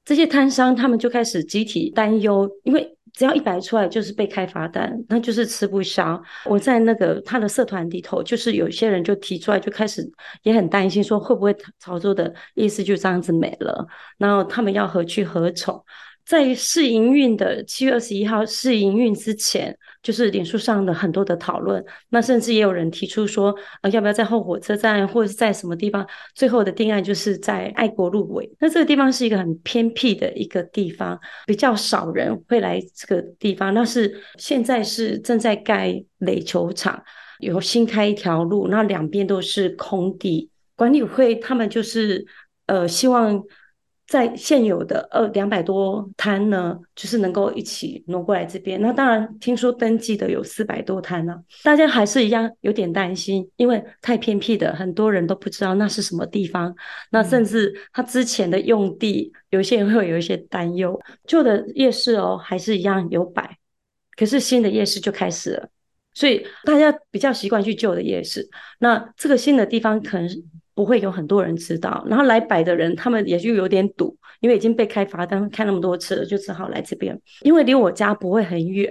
[0.05, 6.22] 这些摊商他们就开始集体担忧，因为只要一摆出来就是被开罚单，那就是吃不消。
[6.46, 10.09] 我在那个他的社团里头，就是有些人就提出来，就开始
[10.44, 13.87] 也很担心，说会不会潮州的夜市就这样子没了，
[14.18, 15.85] 然后他们要何去何从？
[16.24, 26.06] 在试营运的七月二十一号试营运之前，就是脸书上的很多的讨论，那甚至也有人提出说，呃，要不要在后火车站或者是在什么地方？
[26.35, 28.48] 最后的定案就是在爱国路尾。
[28.61, 33.74] 那这个地方是一个很偏僻的一个地方，比较少人会来这个地方。
[33.74, 37.02] 那是现在是正在盖垒球场，
[37.40, 40.48] 有新开一条路，那两边都是空地。
[40.76, 42.24] 管理会他们就是
[42.66, 43.42] 呃希望。
[44.12, 48.79] 在现有的二两百多摊呢，就是能够一起挪过来这边。
[48.79, 56.75] 那当然，听说登记的有四百多摊呢，大家还是一样有点担心，因为太偏僻的，很多人都不知道那是什么地方。
[57.11, 61.01] 那甚至他之前的用地，有些人会有一些担忧。
[61.27, 63.57] 旧的夜市哦，还是一样有摆，
[64.18, 65.70] 可是新的夜市就开始了，
[66.12, 68.46] 所以大家比较习惯去旧的夜市。
[68.79, 70.44] 那这个新的地方可能是。
[70.74, 77.18] 不会有很多人知道，然后来摆的人，他们也就有点堵，因为已经被开罚单开那么多次了，就只好来这边。
[77.42, 78.90] 因为离我家不会很远，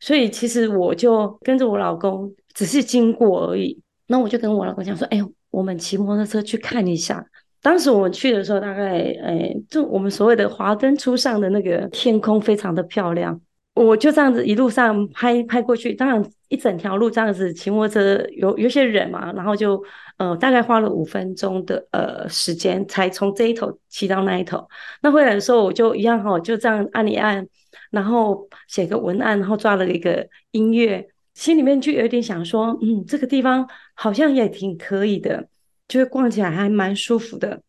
[0.00, 3.80] 所以其实我就跟着我老公，只是经过而已。
[4.06, 7.24] 那我就跟我老公讲说：“哎，我们骑摩托车去看一下。”
[7.60, 13.38] 当时我们去的时候，大概哎，就我们所谓的华灯初上的那个天空，非常的漂亮。
[13.86, 19.82] 我就这样子一路上拍拍过去，当然一整条路这样子骑摩托车，有有些人嘛，然后就。
[20.18, 24.68] 呃，大概花了五分钟的呃时间，才从这一头骑到那一头。
[25.00, 27.46] 那回来的时候，我就一样哈、哦，就这样按一按，
[27.92, 33.64] 然后写个文案，然后抓了一个音乐，心里面就有点想说，嗯，这个地方
[33.94, 35.46] 好像也挺可以的，
[35.86, 37.62] 就是逛起来还蛮舒服的。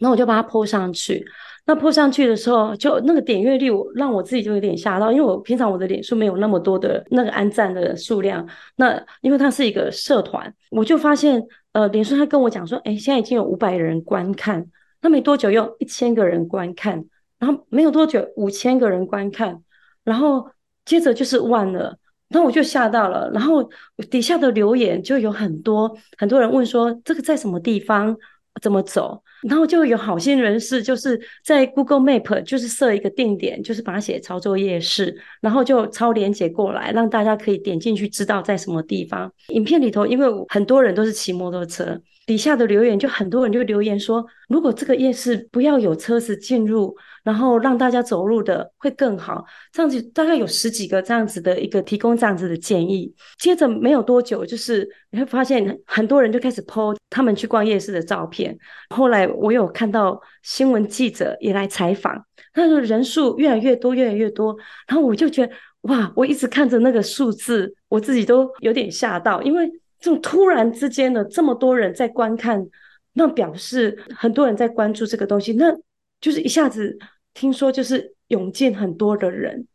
[0.00, 1.24] 然后我就把它 po 上去。
[1.66, 8.44] 那 po 上去的时候，就那个点阅率，我让我自己就有点吓到，因为我平常我的脸书没有那么多的那个按赞的数量。
[8.76, 11.40] 那因为它是一个社团，我就发现，
[11.72, 14.66] 呃，脸书他跟我讲说，哎，现在已经有五百人观看，
[15.02, 17.04] 那没多久又一千个人观看，
[17.38, 19.62] 然后没有多久五千个人观看，
[20.02, 20.48] 然后
[20.84, 21.96] 接着就是万了，
[22.30, 23.30] 那我就吓到了。
[23.32, 23.70] 然后
[24.10, 28.16] 底下的留言就有很多很多人问说，这个在什么地方？
[28.60, 29.22] 怎么走？
[29.48, 39.32] 然后就有好心人士，就是在 Google Map 就是设一个定点，就是把它写操作夜市，然后就抄连接过来，让大家可以点进去知道在什么地方。
[39.48, 46.96] 影片里头，因为很多人都是骑摩托车，底下的留言就很多人就留言说，如果这个夜市不要有车子进入。
[47.22, 53.14] 然后让大家走路的会更好，这样子大概有十几个这样子的一个提供这样子的建议。
[53.38, 58.56] 接着没有多久，就是你会发现很多人就开始 po 他们去逛夜市的照片。
[58.88, 64.56] 后来我有看到新闻记者也来采访，他说人数越来越多，越来越多。
[64.88, 65.52] 然后我就觉得
[65.82, 69.70] 哇，我一直看着那个数字，我自己都有点吓到，因为
[70.00, 72.66] 这种突然之间的这么多人在观看，
[73.12, 75.52] 那表示很多人在关注这个东西。
[75.52, 75.76] 那
[76.20, 76.98] 就是一下子
[77.34, 79.66] 听说，就是涌进很多的人，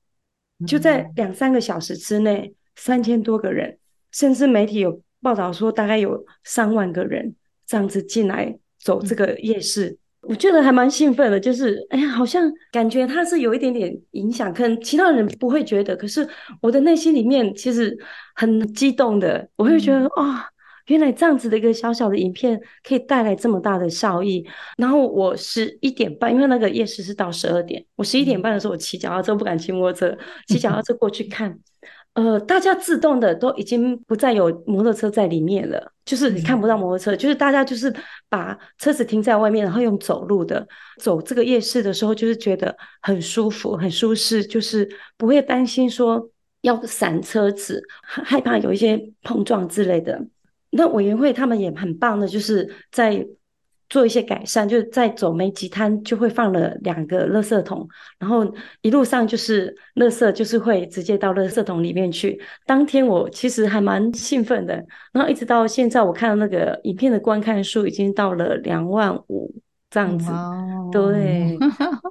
[0.67, 3.77] 就在两三个小时之内，三千多个人，
[4.11, 7.35] 甚至媒体有报道说，大概有三万个人
[7.65, 9.97] 这样子进来走这个夜市。
[10.27, 16.27] 我觉得还蛮兴奋的，就是哎呀，好像感觉它是有一点点影响，可能其他人不会觉得，可是
[16.61, 17.95] 我的内心里面其实
[18.35, 20.35] 很激动的，我会觉得啊、嗯哦，
[20.87, 24.45] 原来这样子的一个小小的影片可以带来这么大的效益。
[24.77, 31.57] 然后我十一点半，因为那个夜市是到十二点，我十一点半的时候我骑脚踏车，不敢骑摩托车，骑脚踏车过去看。
[32.15, 37.93] 呃，大家自动的都已经不再有摩托车在里面了，就是你看不到摩托车，嗯、就是大家就是
[38.29, 40.65] 把车子停在外面，然后用走路的
[41.01, 46.29] 走这个夜市的时候，就是觉得很舒服、很舒适，就是不会担心说
[46.61, 50.25] 要闪车子，害怕有一些碰撞之类的。
[50.71, 53.27] 那委员会他们也很棒的，就是在。
[53.87, 58.43] 做一些改善，就是在走没几摊就会放了两个垃圾桶，然后
[58.81, 62.39] 一路上就是垃圾就是会直接到垃圾桶里面去。
[62.65, 69.53] 当天我其实还蛮兴奋的，然后一直到现在，我看到那个影片的观看数已经到了两万五
[69.91, 70.31] 这样子。
[70.31, 71.55] 哦、对，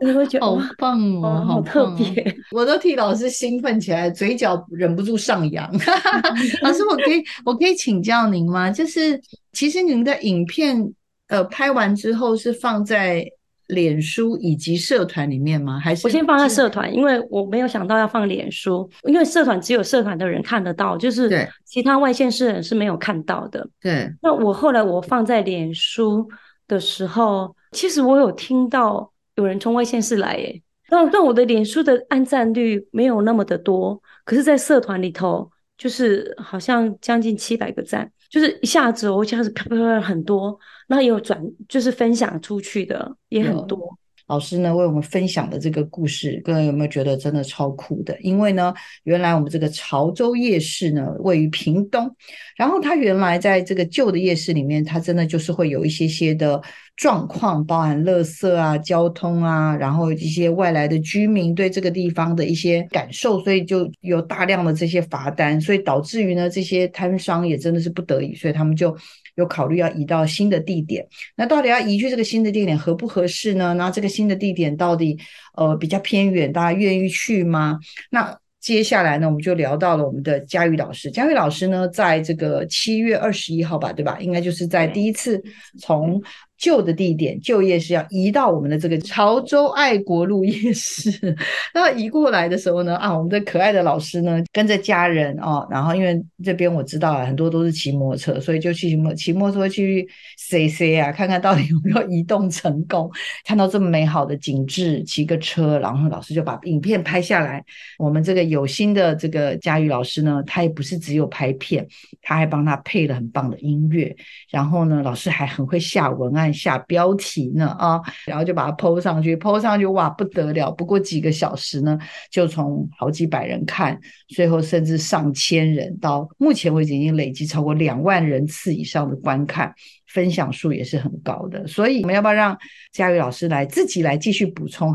[0.00, 5.68] 你会觉得 好棒哦，哦好特别，我都替老师兴奋起来，嘴角忍不住上扬。
[6.62, 8.70] 老师，我可以我可以请教您吗？
[8.70, 9.20] 就是
[9.52, 10.94] 其实您的影片。
[11.28, 13.24] 呃，拍完之后是放在
[13.68, 15.80] 脸书以及社团里面吗？
[15.80, 16.94] 还是我先放在社团？
[16.94, 23.66] 因为我没有想到要放脸书，因为社团只有社团的人看得到，就是其他外县市人是没有看到的。
[23.80, 24.12] 对。
[24.20, 26.28] 那我后来我放在脸书
[26.68, 38.10] 的时候，其实我有听到有人从外县市来，耶，让让我的脸书的按赞率没有那么的多，可是，在社团里头，就是好像将近七百个赞。
[38.30, 40.58] 就是一下子，我一下子啪啪啪很多，
[40.88, 43.96] 然后也有转，就是分享出去的也很多。
[44.26, 48.18] 老师呢为我们分享的这个故事，各位有没有觉得真的超酷的？
[48.20, 52.10] 因为呢，原来我们这个潮州夜市呢位于屏东，
[52.56, 56.60] 然后它原来在这个旧的夜市里面，它真的就是会有一些些的
[56.96, 68.96] 状况，包含垃圾啊、交通啊，然后一些外来的居民对这个地方的一些感受，所以就有大量的这些罚单，所以导致于呢这些摊商也真的是不得已，所以他们就。
[69.36, 73.74] 有考虑要移到新的地点，那到底要移去这个新的地点合不合适呢？
[73.74, 75.18] 那这个新的地点到底
[75.56, 77.78] 呃比较偏远，大家愿意去吗？
[78.10, 81.10] 那接下来呢，我们就聊到了我们的佳玉老师。
[81.10, 84.18] 佳玉老师呢，在这个七月二十一号吧，对吧？
[84.20, 85.42] 应该就是在第一次
[85.78, 86.22] 从。
[86.56, 91.10] 旧的地点，旧夜市要移到我们的这个潮州爱国路夜市。
[91.74, 103.10] 那移过来的时候呢，啊，我们的可爱的老师呢，跟着家人哦，然后因为这边我知道啊，很多都是骑摩托车，所以就去骑摩骑摩托车去 C C 啊，看看到底有没有移动成功。
[103.44, 107.62] 看到这么美好的景致，骑个车，然后老师就把影片拍下来。
[107.98, 111.86] 我们这个有心的这个佳玉老师呢，他也不是只有拍片，
[112.22, 114.14] 他还帮他配了很棒的音乐。
[114.50, 116.43] 然后呢，老师还很会下文案。
[116.44, 120.70] 按下标题呢啊，然后就把它 po 上去，po 上去哇不得了！
[120.70, 121.98] 不过几个小时呢，
[122.30, 129.74] 就从好几百人看，最后甚至上千人，到目前为止已经累计超过两万人次以上的观看，
[130.06, 131.66] 分享数也是很高的。
[131.66, 132.54] 所以我们要不要让
[132.92, 134.94] 佳宇老师来自己来继续补充？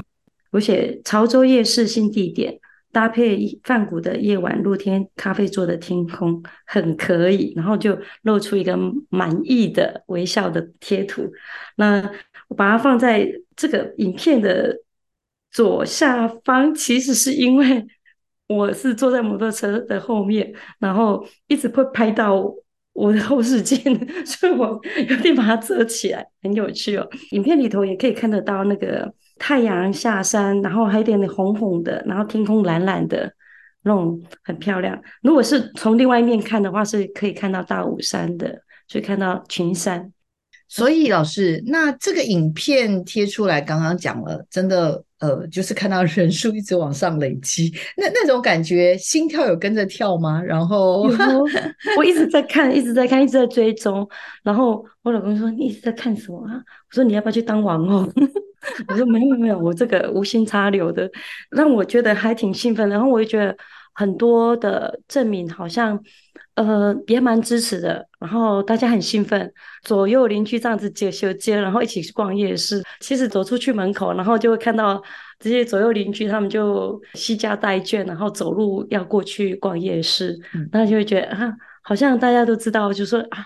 [0.51, 2.59] 而且潮州夜市新地点。
[2.91, 8.77] 搭配梵谷的夜晚，露天咖啡座的天空很可以，然后就露出一个
[9.09, 11.31] 满意的微笑的贴图。
[11.75, 12.01] 那
[12.47, 14.75] 我把它放在这个影片的
[15.51, 17.85] 左下方，其实是因为
[18.47, 22.51] 我是坐在摩托车的后面，然后一直会拍到
[22.93, 23.77] 我的后视镜，
[24.25, 27.07] 所以我有点把它遮起来，很有趣哦。
[27.31, 29.13] 影片里头也可以看得到那个。
[29.39, 33.33] 太阳下山，然后还有点点红红的，然后天空蓝蓝的，
[33.83, 35.01] 那种很漂亮。
[35.23, 40.11] 如果是从另外一面看的话，是可以看到大武山的，所以看到群山。
[40.67, 50.39] 所以老师，那这个影片贴出来，刚刚讲了，真的，呃，就是看到人数一直往上累积，那那种感觉，心跳有跟着跳吗？
[50.39, 51.09] 然后
[51.97, 54.07] 我一直在看，一直在看，一直在追踪。
[54.43, 56.53] 然后我老公说：“你一直在看什么啊？”
[56.91, 58.07] 我说：“你要不要去当网红？”
[58.87, 61.09] 我说没有没有，我这个无心插柳的，
[61.51, 62.87] 让我觉得还挺兴奋。
[62.89, 63.55] 然后我也觉得
[63.93, 65.99] 很多的证明好像，
[66.55, 68.07] 呃，也蛮支持的。
[68.19, 69.51] 然后大家很兴奋，
[69.83, 72.83] 左右邻居这样子接修接，然后一起去逛夜市。
[72.99, 75.01] 其实走出去门口，然后就会看到
[75.39, 80.37] 这些左右邻居，他们就携家带眷，然后走路要过去逛夜市。
[80.71, 83.45] 那、嗯、就会觉得啊，好像大家都知道，就说啊。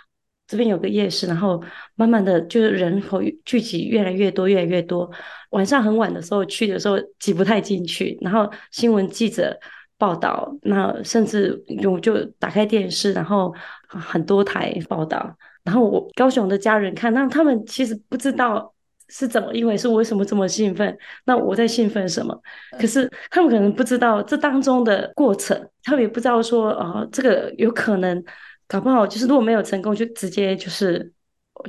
[0.53, 1.59] 这边有个夜市，然后
[1.95, 5.09] 慢慢的就是人口聚集越来越多，越来越多。
[5.49, 9.57] 晚上很晚的时候去的时候挤不太进去，然后新闻记者
[9.97, 11.59] 报道，那甚至
[11.91, 13.51] 我就打开电视，然后
[13.87, 15.35] 很多台报道。
[15.63, 18.71] 然后我高雄的家人看，那他们其实不知道
[19.09, 19.87] 是怎么一回事？
[19.87, 20.95] 我为什么这么兴奋？
[21.25, 22.39] 那我在兴奋什么？
[22.79, 28.23] 可是他们可能不知道这当中的过程，他们也不知道说，哦，这个有可能
[28.67, 31.11] 搞不好就是如果没有成功，就直接就是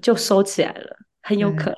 [0.01, 1.77] 就收起来了，很有可能。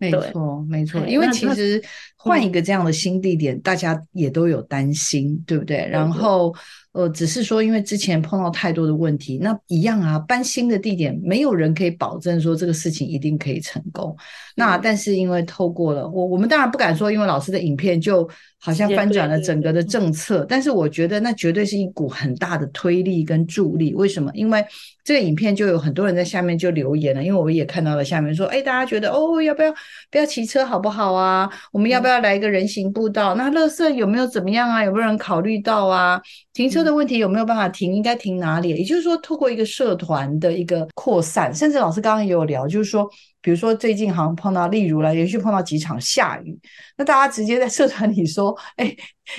[0.00, 1.82] 没错，没错，因为其实
[2.16, 5.86] 换一个这样的新地点，大家也都有担心，对不对？
[5.88, 6.54] 然后。
[6.92, 14.16] 呃，只是说，因为之前碰到太多的问题，那一样啊，搬新的地点，没有人可以保证说这个事情一定可以成功。
[14.56, 18.28] 那但是因为透过了我，我们当然不敢说，因为老师的影片就
[18.58, 23.94] 好像翻转了整个的政策，但是我觉得那绝对是一股很大的推力跟助力。
[23.94, 24.30] 为什么？
[24.34, 24.64] 因为
[25.04, 29.72] 这个影片就有很多人在下面就留言了，因为我也看到了下面说，哎，大家觉得哦，要不要
[30.10, 31.48] 不要骑车好不好啊？
[31.70, 33.34] 我们要不要来一个人行步道？
[33.36, 34.82] 那乐色有没有怎么样啊？
[34.84, 36.20] 有没有人考虑到啊？
[36.58, 37.94] 停车的问题有没有办法停？
[37.94, 38.70] 应该停哪里？
[38.70, 43.08] 也就是说，透过一个社团的一个扩散，甚至老师刚刚也有聊，就是说，
[43.40, 46.58] 比如说最近好像碰到，例如了，连续碰到几场下雨，
[46.96, 48.92] 那大家直接在社团里说：“哎，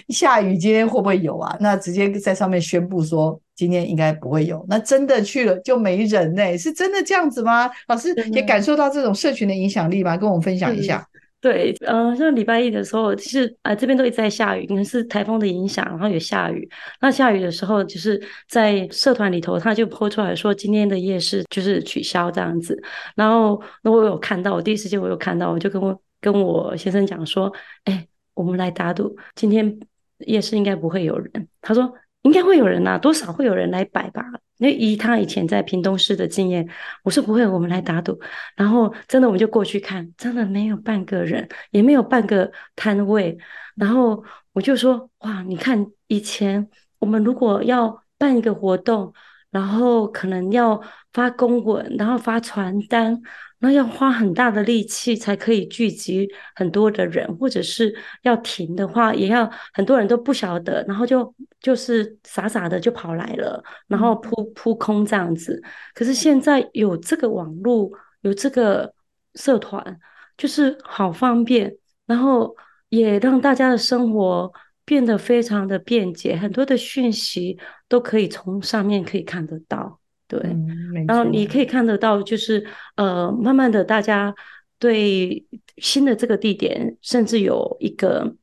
[0.07, 4.65] 下雨今天会不会有啊？”那直接在上面宣布说今天应该不会有。
[4.69, 6.57] 那真的去了就没人呢？
[6.57, 7.69] 是真的这样子吗？
[7.89, 10.15] 老师也感受到这种社群的影响力吗？
[10.15, 11.05] 跟我们分享一下。
[11.41, 16.69] 对，嗯、呃，像礼拜一的时候，其实啊、这边都一直在下雨，可能是台风的影响，然后有下雨。
[16.99, 22.77] 那下雨的时候，就是在社团里头，他就泼出来说今天的夜市就是取消这样子。
[23.15, 27.49] 然后，那我有看到，我第一时间我有看到，我就跟我跟我先生讲说，
[27.85, 29.79] 哎，我们来打赌，今天
[30.19, 31.47] 夜市应该不会有人。
[31.61, 31.93] 他说
[32.23, 34.23] 应该会有人呐、啊，多少会有人来摆吧。
[34.57, 36.67] 因为以他以前在屏东市的经验，
[37.03, 38.19] 我说不会，我们来打赌。
[38.57, 43.37] 然后真的我们就过去看，真的没有半个人，也没有半个摊位。
[43.75, 49.13] 然后我就说，哇，你看以前我们如果要办一个活动，
[49.49, 50.81] 然后可能要
[51.13, 53.21] 发公文，然后发传单。
[53.59, 65.61] 那要花很大的力气才可以聚集很多的人，或者是要停的话，也要很多人都不晓得，然后就就是傻傻的就跑来了，然后扑扑空这样子。
[65.93, 67.91] 可是现在有这个网络，
[68.21, 68.93] 有这个
[69.35, 69.99] 社团，
[70.37, 72.55] 就是好方便，然后
[72.87, 74.51] 也让大家的生活
[74.85, 79.98] 变得非常的便捷，很多的讯息都可以从上面可以看得到。
[80.29, 82.63] 对，嗯、然后你可以看得到，就是
[82.95, 84.33] 呃，慢慢的，大家
[84.77, 85.43] 对
[85.77, 88.35] 新的这个地点，甚至有一个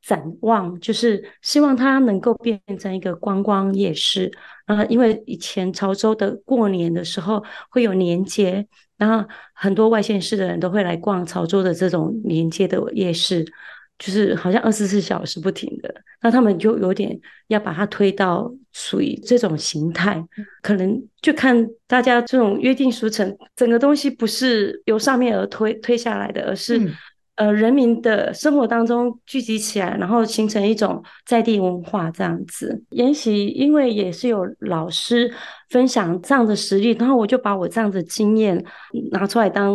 [0.00, 4.30] 展望，就是希望它能够变成一个观光夜市。
[4.66, 8.64] 呃，因为以前潮州的过年的时候会有年节，
[8.96, 13.44] 然后很多外县市的人都会来逛潮州的这种年节的夜市。
[13.98, 17.16] 就是好像二十四小时不停的，那他们就有点
[17.46, 20.20] 要把它推到属于这种形态，
[20.60, 26.92] 可能就看大家这种约定俗成，整个东西不是由上面而推推下来的，而是、嗯、
[27.36, 32.82] 呃人民的生活当中聚集起来，然后形成一种在地文化这样子。
[32.90, 35.32] 研习因为也是有老师
[35.70, 38.64] 分享这样的实例，然后我就把我这样的经验
[39.12, 39.72] 拿出来当。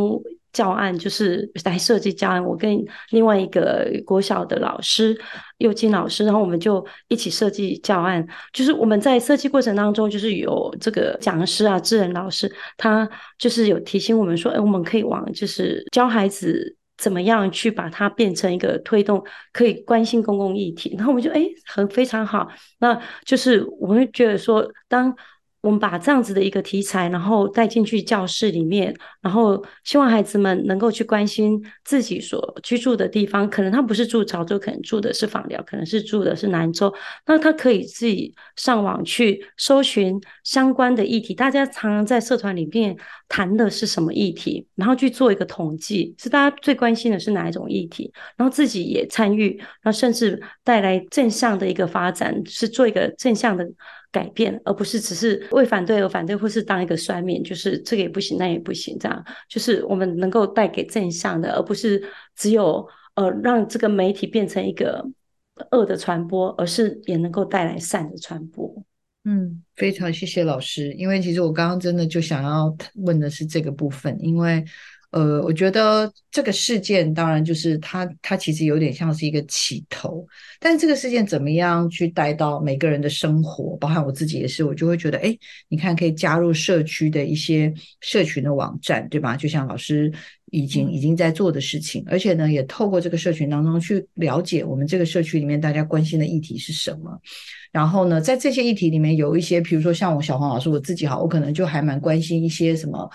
[0.57, 5.15] 教案就是来设计教案，我跟另外一个国小的老师
[5.59, 8.27] 佑金老师，然后我们就一起设计教案。
[8.51, 20.95] 就是我们在设计过程当中，就是有这个讲师啊，智仁老师，他就是有提醒我们说，哎，我们可以往就是教孩子怎么样去把它变成一个推动，可以关心公共议题。
[20.97, 22.47] 然后我们就哎，很非常好，
[22.79, 25.15] 那就是我们觉得说，当。
[25.61, 33.49] 我们把这样子的一个题材，然后带进去教室里面，然后希望孩子们能够去关心自己所居住的地方。
[33.49, 36.93] 可能他不是住潮州，可能住的是枋寮，可能是住的是南州。
[37.25, 41.33] 那他可以自己上网去搜寻相关的议题。
[41.33, 42.95] 大家常常在社团里面
[43.27, 53.67] 谈的是什么议题，然后去做一个统计，是大家最关心的是哪一种议题，然后自己也参与，然后甚至带来正向的一个发展，是做一个正向的。
[54.17, 62.01] 改变，而不是只是为反对而反对，或是当一个酸民，就是这个也不行，那也不行，这样就是我们能够带给正向的，而不是
[62.35, 65.07] 只有呃让这个媒体变成一个
[65.69, 68.83] 恶的传播，而是也能够带来善的传播。
[69.25, 74.65] 嗯，非常谢谢老师，因为其实我刚刚真的就想要问的是这个部分，因为。
[75.11, 80.27] 呃，我觉得这个事件当然就是它，它其实有点像是一个起头，
[80.59, 85.35] 但是这个事件怎么样去带到每个人的生活，包含我自己也是，我就会觉得，哎，
[85.69, 89.37] 你看可以加入社区的一些社群的网站，对吧？
[89.37, 90.11] 就像老师
[90.51, 97.17] 已经已经在做的事情，而且呢，也透过这个社群当中去了解我们这个社区里面大家关心的议题是什么。
[97.71, 103.09] 然后呢，在这些议题里面有一些，比如说像我小黄老师我自己好，我可能就还蛮关心一些什么，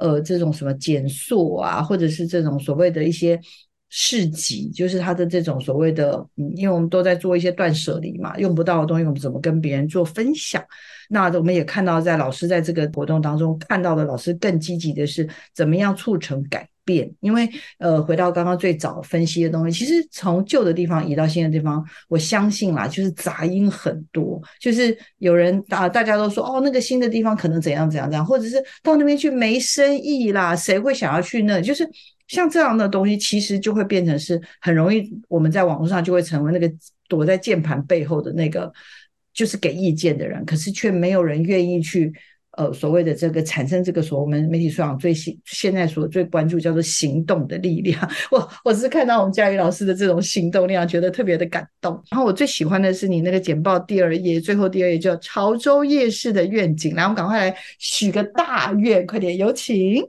[0.00, 3.40] 呃，这种什么减塑啊，或者是这种所谓的一些
[3.88, 10.62] 市集，就是它的这种所谓的，嗯，因为我们都在做一些断舍离嘛，用不到的东西我们怎么跟别人做分享？
[11.08, 17.10] 那我们也看到，在老师在这个活动当中看到的，老师更积极的是怎么样促成改变。
[17.20, 17.46] 因为
[17.78, 31.60] 呃，回到刚刚最早分析的东西，其实从旧的地方移到新的地方，我相信啦，就是杂音很多，就是有人啊，大家都说哦，那个新的地方可能怎样怎样怎样，或者是到那边去没生意啦，谁会想要去那？
[31.60, 31.86] 就是
[32.28, 36.72] 像这样的东西，其实就会变成是很容易，我们在网络上就会成为那个
[37.08, 38.72] 躲在键盘背后的那个。
[39.34, 42.12] 就是给意见的人，可是却没有人愿意去，
[42.58, 47.96] 呃，所谓的这个产生这个所我们媒体素养最现现在所最关注叫做行动的力量。
[48.32, 51.92] 我我是看到我们嘉瑜老师的这种行动力量，觉得特别的感动。
[52.10, 60.04] 然后我最喜欢的是你那个简报第二页最后第二页叫潮州夜市的愿景，来，我们赶快来许个大愿，快点有请。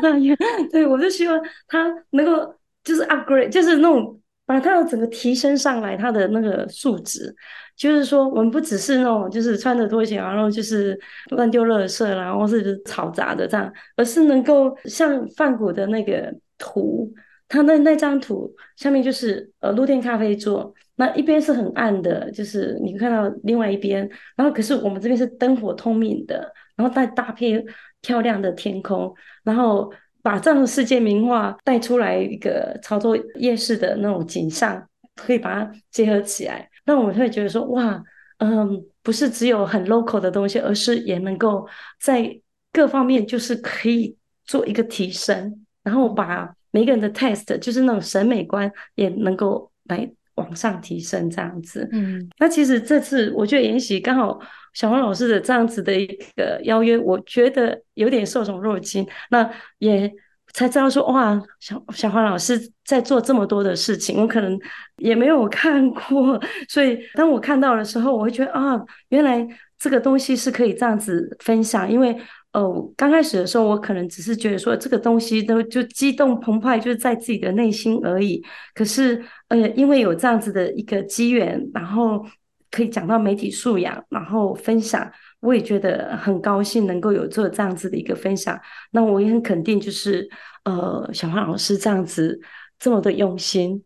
[0.00, 0.34] 大愿，
[0.72, 1.38] 对，我就希望
[1.68, 7.36] 他能够就是 upgrade，就是那种把他的整个提升上来，他的那个素质。
[7.80, 11.00] 就是说，我们不只是那种，就是穿着拖鞋，然后就是
[11.30, 17.10] 乱丢垃圾，然后是吵杂的这样，而是能够像梵谷的那个图，
[17.48, 24.06] 他那那张图下面就是呃露天咖啡座，那一边是很暗的，就是你看到另外一边，
[24.36, 27.64] 然后可是我们这边是灯火通明的，然后带大片
[28.02, 29.10] 漂亮的天空，
[29.42, 36.69] 然后把这样的世界名画带出来一个潮州夜市的那种景象，可以把它结合起来。
[36.90, 38.02] 那我会觉得说，哇，
[38.38, 41.64] 嗯，不是只有很 local 的东西，而是也能够
[42.00, 42.36] 在
[42.72, 51.88] 各方面就是可以做一个提升，然后把每个人的 test，就是那种审美观也能够来往上提升这样子。
[51.92, 54.40] 嗯，那其实这次我觉得延禧刚好
[54.74, 59.06] 小黄老师的这样子的一个邀约，我觉得有点受宠若惊。
[59.30, 60.12] 那也。
[60.52, 64.58] 才知道说哇，小小黄老师在做这么多的事情，我可能
[64.96, 69.46] 也没有 看过，所以当我看到的时候，我会觉得啊，原来
[69.78, 71.90] 这个东西是可以这样子分享。
[71.90, 72.16] 因为
[72.52, 78.42] 呃，刚开始的时候，我可能只是觉得说这个东西都就激动澎湃，就是在自己的内心而已。
[78.74, 82.26] 可是呃，因为有这样子的一个机缘，然后
[82.70, 85.08] 可以讲到媒体素养，然后分享。
[85.40, 88.60] 我也觉得很高兴能够有做这样子的一个分享，
[88.90, 90.28] 那我也很肯定，就是
[90.64, 92.38] 呃，小花老师这样子
[92.78, 93.82] 这么的用心，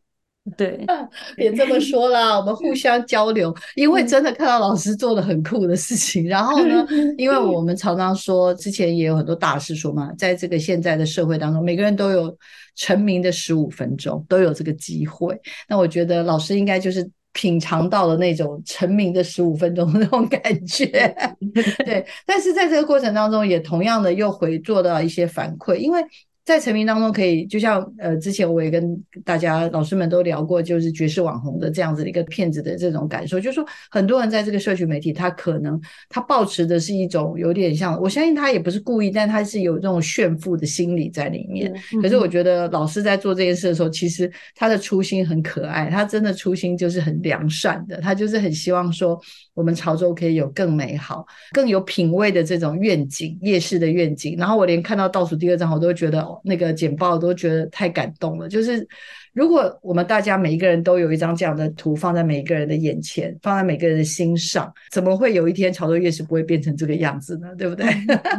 [0.56, 0.84] 对，
[1.36, 6.84] 别这么说啦，我们互 相交流，因为真的看到老师做了很酷的事情，然后呢，
[7.16, 12.36] 因为我们常常说，之前也有很多大师说嘛，在这个现在的社会当中，每个人都有
[12.74, 17.08] 成名的十五分钟，都有这个机会，那我觉得老师应该就是。
[17.34, 21.14] 品尝到了那种成名的十五分钟的那种感觉，
[21.84, 22.06] 对。
[22.24, 26.02] 但是在这个过程当中，也同样的又回做到一些反馈，因为。
[26.44, 35.80] 在成名当中，可以就像呃，之前我也跟大家老师们都聊过，就是爵士网红的这样子的一个骗子的这种感受，就是说很多人在这个社群媒体，他可能
[36.10, 41.72] 他抱持的是一种有点像，我相信他也不是故意，但他是有这种炫富的心理在里面。
[42.02, 49.18] 可是我觉得老师在做这件事的时候，其实他的初心很可爱，他真的初心就是很良善的，他就是很希望说
[49.54, 54.36] 我们潮州可以有更美好、更有品味的这种愿景，夜市的愿景。
[54.36, 56.33] 然后我连看到倒数第二张，我都觉得。
[56.44, 58.86] 那个简报都觉得太感动了，就是。
[59.34, 67.48] 如果我们大家每一个人都有一张这样的图放在每一个人的眼前，放在每个人的心上，怎么会有一天潮州夜市不会变成这个样子呢？
[67.58, 67.84] 对不对？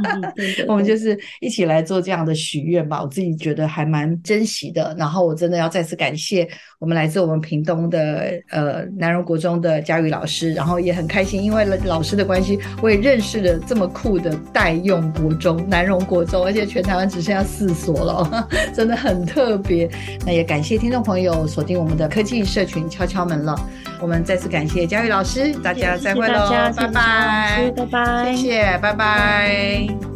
[0.69, 3.03] 我们就是一起来做这样的许愿吧。
[3.03, 4.95] 我自己觉得还蛮珍惜的。
[4.97, 6.47] 然后我真的要再次感谢
[6.79, 19.89] 我们来自我们屏东的呃南荣国中的佳宇老师，然后也很开心，因为老师的关系，我也认识了这么酷的代用国中南荣国中，而且全台湾只剩下四所了， 真的很特别。
[20.25, 20.84] 那也感谢。
[20.85, 23.59] 听众朋友，锁定我们的科技社群敲敲门了。
[23.99, 30.14] 我们再次感谢佳玉老师，大家再会喽，拜拜，拜拜，谢谢，拜拜。